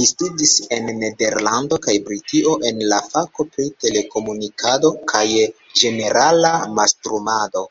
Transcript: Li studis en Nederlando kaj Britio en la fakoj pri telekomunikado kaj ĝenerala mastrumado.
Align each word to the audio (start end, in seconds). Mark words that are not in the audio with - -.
Li 0.00 0.04
studis 0.08 0.50
en 0.76 0.90
Nederlando 0.98 1.78
kaj 1.86 1.94
Britio 2.10 2.52
en 2.70 2.84
la 2.92 3.00
fakoj 3.16 3.48
pri 3.56 3.66
telekomunikado 3.86 4.92
kaj 5.14 5.26
ĝenerala 5.82 6.54
mastrumado. 6.78 7.66